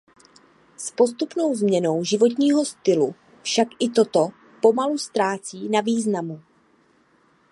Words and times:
S 0.77 0.91
postupnou 0.91 1.55
změnou 1.55 2.03
životního 2.03 2.65
stylu 2.65 3.15
však 3.43 3.67
i 3.79 3.89
toto 3.89 4.27
pomalu 4.61 4.97
ztrácí 4.97 5.69
na 5.69 5.81
významu. 5.81 6.41